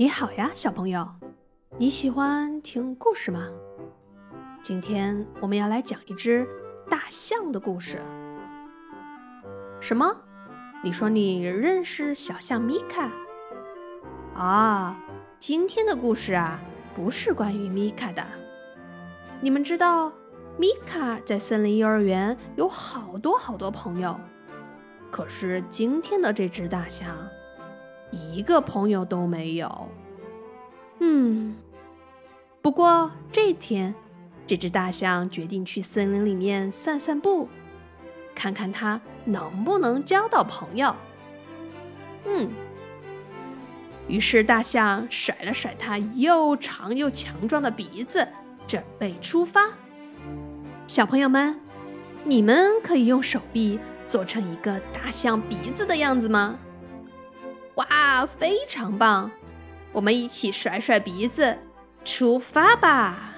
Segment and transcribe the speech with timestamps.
[0.00, 1.06] 你好呀，小朋友，
[1.76, 3.46] 你喜欢听故事吗？
[4.62, 6.48] 今天我们要来讲一只
[6.88, 8.00] 大象的故事。
[9.78, 10.10] 什么？
[10.82, 13.12] 你说你认识小象米卡？
[14.34, 14.98] 啊，
[15.38, 16.58] 今天的故事啊，
[16.94, 18.26] 不是关于米卡的。
[19.42, 20.10] 你们知道，
[20.56, 24.18] 米卡在森林幼儿园有好多好多朋友，
[25.10, 27.14] 可是今天的这只大象。
[28.32, 29.88] 一个朋友都没有。
[31.00, 31.56] 嗯，
[32.60, 33.94] 不过这天，
[34.46, 37.48] 这只大象决定去森林里面散散步，
[38.34, 40.94] 看看它能不能交到朋友。
[42.26, 42.50] 嗯，
[44.08, 48.28] 于是大象甩了甩它又长又强壮的鼻子，
[48.66, 49.68] 准备出发。
[50.86, 51.58] 小朋友们，
[52.24, 56.58] 你们可以用手臂做成一个大象鼻子的样子吗？
[57.76, 59.30] 哇，非常棒！
[59.92, 61.58] 我们一起甩甩鼻子，
[62.04, 63.34] 出发吧！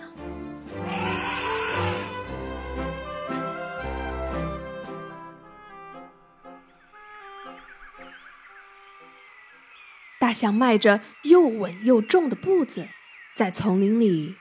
[10.19, 12.89] 大象迈着又稳又重的步子，
[13.35, 14.37] 在丛林里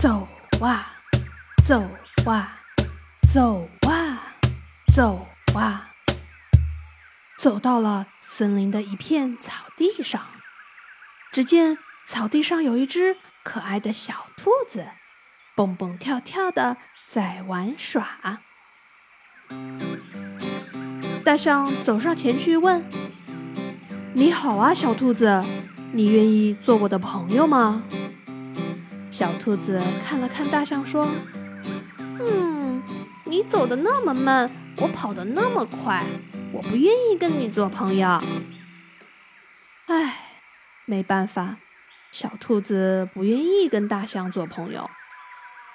[0.00, 0.26] 走
[0.60, 0.96] 啊
[1.64, 1.82] 走
[2.26, 2.60] 啊
[3.32, 4.34] 走啊
[4.94, 5.90] 走啊，
[7.38, 8.08] 走到了。
[8.30, 10.20] 森林的一片草地上，
[11.32, 14.86] 只见草地上有一只可爱的小兔子，
[15.56, 16.76] 蹦蹦跳跳的
[17.08, 18.42] 在玩耍。
[21.24, 22.84] 大象走上前去问
[24.14, 25.42] ：“你好啊，小兔子，
[25.92, 27.82] 你愿意做我的朋友吗？”
[29.10, 31.08] 小兔子看了看大象，说
[31.98, 32.82] ：“嗯，
[33.24, 34.48] 你走的那么慢，
[34.82, 36.04] 我跑的那么快。”
[36.50, 38.18] 我不愿意跟你做朋友。
[39.86, 40.16] 唉，
[40.86, 41.56] 没办法，
[42.10, 44.90] 小兔子不愿意跟大象做朋友。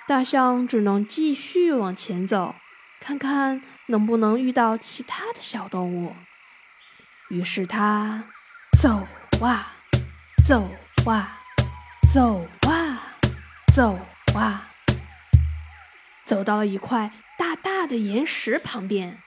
[0.07, 2.55] 大象只能继续往前走，
[2.99, 6.15] 看看能不能遇到其他的小动物。
[7.29, 8.25] 于是它
[8.79, 9.07] 走
[9.41, 9.73] 啊，
[10.45, 10.69] 走
[11.05, 11.39] 啊，
[12.13, 13.15] 走啊，
[13.73, 13.99] 走
[14.35, 14.69] 啊，
[16.25, 19.22] 走到了一块大大的岩石旁边。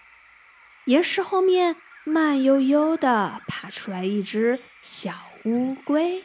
[0.87, 1.75] 岩石后面
[2.05, 5.13] 慢悠悠地爬出来一只小
[5.45, 6.23] 乌龟。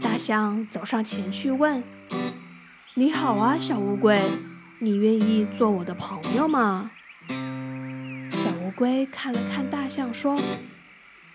[0.00, 1.82] 大象走上前去问
[2.94, 4.16] ：“你好啊，小乌龟，
[4.78, 6.92] 你愿意做我的朋友吗？”
[8.30, 10.38] 小乌龟看了看大象，说：“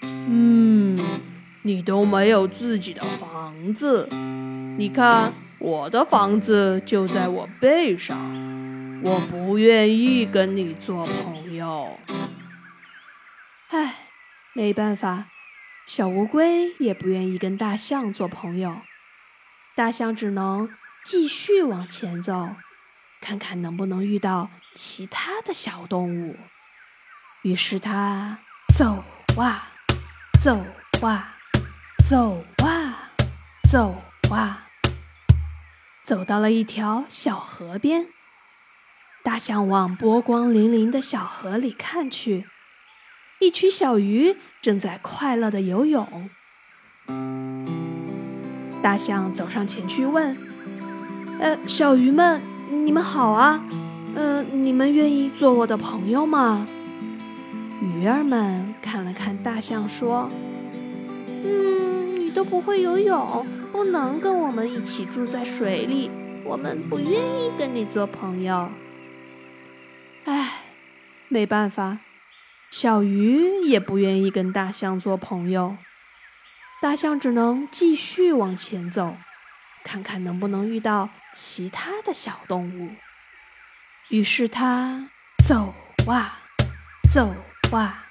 [0.02, 0.98] 嗯，
[1.64, 4.08] 你都没有自己的房子，
[4.78, 8.18] 你看我的房子就在我背上。”
[9.02, 11.98] 我不愿意跟你做朋友。
[13.70, 13.96] 唉，
[14.54, 15.28] 没办法，
[15.86, 18.82] 小乌龟也不愿意跟大象做朋友。
[19.74, 20.70] 大象只能
[21.06, 22.56] 继续往前走，
[23.22, 26.36] 看看能不能遇到其他的小动物。
[27.44, 28.40] 于是它
[28.76, 29.04] 走
[29.38, 29.70] 啊，
[30.42, 30.66] 走
[31.02, 31.38] 啊，
[32.10, 33.12] 走啊，
[33.72, 33.96] 走
[34.30, 34.68] 啊，
[36.04, 38.08] 走到了一条小河边。
[39.22, 42.46] 大象往波光粼粼的小河里看去，
[43.40, 46.30] 一群小鱼正在快乐的游泳。
[48.82, 50.36] 大象走上前去问
[51.42, 52.42] ：“呃，小鱼们，
[52.86, 53.62] 你们好啊，
[54.16, 56.66] 呃，你们愿意做我的朋友吗？”
[57.84, 60.30] 鱼儿们看了看大象，说
[61.44, 66.10] ：“嗯，你都不会游泳，不能跟我们一起住在水里，
[66.46, 68.70] 我们不愿意跟你做朋友。”
[70.30, 70.62] 唉，
[71.28, 71.98] 没办法，
[72.70, 75.76] 小鱼也不愿意跟大象做朋友。
[76.80, 79.18] 大象只能继续往前走，
[79.84, 82.92] 看看能不能遇到其他的小动物。
[84.10, 85.10] 于是它
[85.44, 85.74] 走
[86.08, 86.42] 啊，
[87.12, 87.34] 走
[87.76, 88.06] 啊，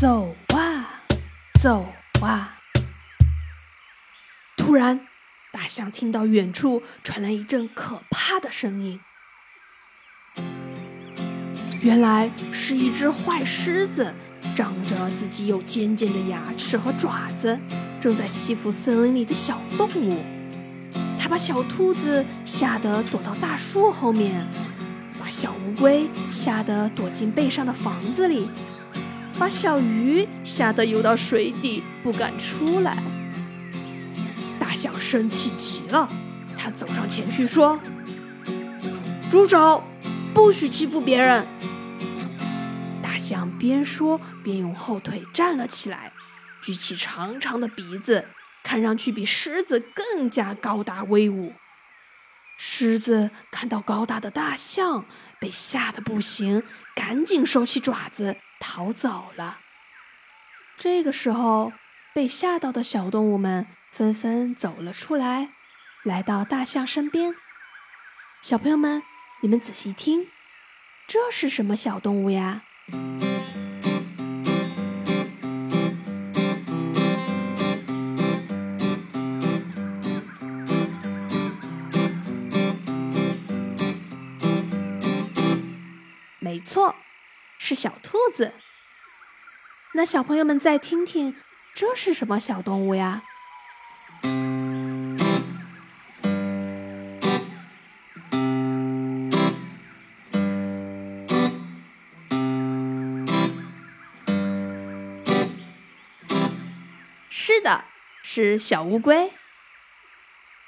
[0.00, 1.02] 走啊，
[1.60, 1.92] 走
[2.22, 2.58] 啊。
[4.56, 5.04] 突然，
[5.50, 9.00] 大象听到远处传来一阵可怕的声音。
[11.82, 14.12] 原来是一只坏狮子，
[14.54, 17.58] 长着自己有尖尖的牙齿和爪子，
[17.98, 20.22] 正在欺负森林里的小动物。
[21.18, 24.46] 它把小兔子吓得躲到大树后面，
[25.18, 28.50] 把小乌龟吓得躲进背上的房子里，
[29.38, 33.02] 把小鱼吓得游到水底不敢出来。
[34.58, 36.06] 大象生气极了，
[36.58, 37.80] 它走上前去说
[39.30, 39.82] ：“住手！
[40.34, 41.46] 不许欺负别人！”
[43.30, 46.12] 象边说边用后腿站了起来，
[46.60, 48.26] 举起长长的鼻子，
[48.64, 51.54] 看上去比狮子更加高大威武。
[52.58, 55.06] 狮子看到高大的大象，
[55.38, 56.64] 被吓得不行，
[56.96, 59.60] 赶紧收起爪子逃走了。
[60.76, 61.72] 这个时候，
[62.12, 65.50] 被吓到的小动物们纷纷走了出来，
[66.02, 67.34] 来到大象身边。
[68.42, 69.02] 小朋友们，
[69.40, 70.26] 你们仔细听，
[71.06, 72.64] 这是什么小动物呀？
[86.42, 86.96] 没错，
[87.58, 88.52] 是小兔子。
[89.94, 91.36] 那小朋友们再听听，
[91.74, 93.22] 这是什么小动物呀？
[107.42, 107.84] 是的，
[108.22, 109.32] 是小乌龟。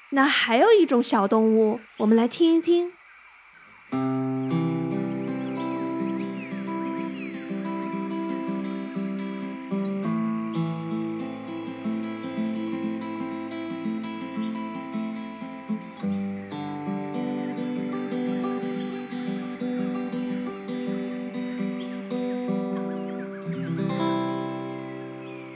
[0.09, 2.91] 那还有一种小动物，我们来听一听。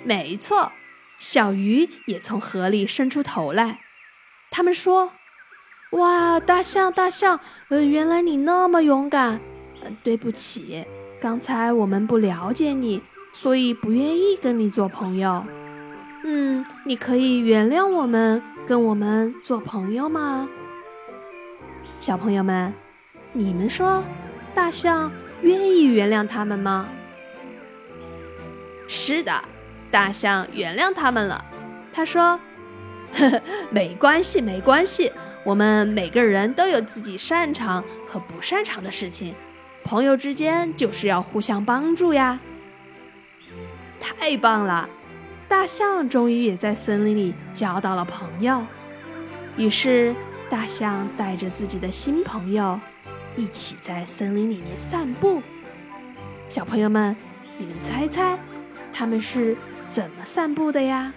[0.04, 0.72] 没错，
[1.18, 3.80] 小鱼也从河里伸出头来。
[4.52, 5.14] 他们说
[5.92, 9.40] ：“哇，大象，大象，呃，原来你那么勇敢。
[9.84, 10.86] 嗯，对不起，
[11.20, 15.46] 刚才我们不了解你，所以不愿意跟你做朋友。
[16.24, 20.48] 嗯，你可以原谅我们，跟我们做朋友吗？
[22.00, 22.74] 小朋友们，
[23.34, 24.04] 你们说，
[24.54, 25.12] 大象
[25.42, 26.88] 愿意原谅他们吗？
[28.88, 29.34] 是的。”
[29.92, 31.44] 大象原谅他们了。
[31.94, 32.40] 他说
[33.14, 35.12] ：“呵呵，没关系，没关系。
[35.44, 39.34] 我们每个人都有自己擅长和不擅长的事情，
[39.84, 42.40] 朋友之间就是要互相帮助呀。”
[44.00, 44.88] 太棒了！
[45.48, 48.64] 大象终于也在森林里交到了朋友。
[49.56, 50.14] 于是，
[50.50, 52.80] 大象带着自己的新朋友
[53.36, 55.42] 一起在森林里面散步。
[56.50, 57.16] 小朋友们，
[57.58, 58.38] 你们猜猜，
[58.94, 59.56] 他们是？
[59.88, 61.14] 怎么散步的呀？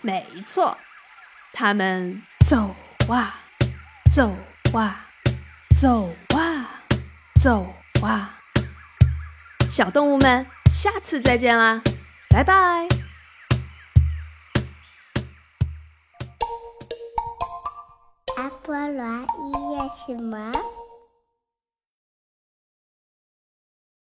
[0.00, 0.76] 没错，
[1.52, 2.74] 他们走
[3.08, 3.38] 啊，
[4.12, 4.34] 走
[4.76, 5.06] 啊，
[5.80, 6.82] 走啊，
[7.40, 7.66] 走
[8.02, 8.38] 啊。
[9.70, 11.80] 小动物们，下次再见啦，
[12.30, 12.88] 拜拜。
[18.36, 20.52] 阿波罗音乐什么？